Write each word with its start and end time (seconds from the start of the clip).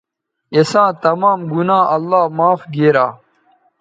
اِساں 0.55 0.89
تمام 1.03 1.39
گنا 1.53 1.79
اللہ 1.95 2.23
معاف 2.37 2.61
گیرا 2.73 3.07